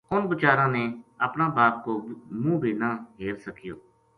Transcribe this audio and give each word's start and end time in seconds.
اُنھ 0.13 0.27
بچاراں 0.29 0.69
نے 0.75 0.83
اپنا 1.25 1.45
باپ 1.55 1.75
کو 1.85 1.91
منہ 2.43 2.57
بے 2.61 2.71
نہ 2.81 2.89
ہیر 3.19 3.35
سکیو 3.45 3.75